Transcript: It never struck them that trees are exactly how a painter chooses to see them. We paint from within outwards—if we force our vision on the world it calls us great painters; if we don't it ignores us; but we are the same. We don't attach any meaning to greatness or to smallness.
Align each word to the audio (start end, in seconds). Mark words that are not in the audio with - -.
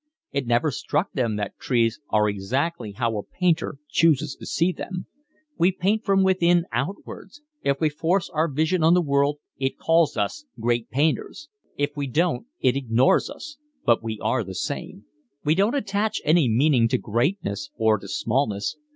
It 0.31 0.47
never 0.47 0.71
struck 0.71 1.11
them 1.11 1.35
that 1.35 1.59
trees 1.59 1.99
are 2.09 2.27
exactly 2.27 2.93
how 2.93 3.17
a 3.17 3.23
painter 3.23 3.75
chooses 3.87 4.35
to 4.37 4.47
see 4.47 4.71
them. 4.71 5.05
We 5.59 5.71
paint 5.71 6.03
from 6.03 6.23
within 6.23 6.65
outwards—if 6.71 7.79
we 7.79 7.87
force 7.89 8.27
our 8.31 8.47
vision 8.47 8.81
on 8.83 8.95
the 8.95 9.01
world 9.03 9.37
it 9.59 9.77
calls 9.77 10.17
us 10.17 10.45
great 10.59 10.89
painters; 10.89 11.49
if 11.77 11.91
we 11.95 12.07
don't 12.07 12.47
it 12.61 12.75
ignores 12.75 13.29
us; 13.29 13.57
but 13.85 14.01
we 14.01 14.19
are 14.23 14.43
the 14.43 14.55
same. 14.55 15.05
We 15.45 15.53
don't 15.53 15.75
attach 15.75 16.19
any 16.25 16.49
meaning 16.49 16.87
to 16.87 16.97
greatness 16.97 17.69
or 17.77 17.99
to 17.99 18.07
smallness. 18.07 18.77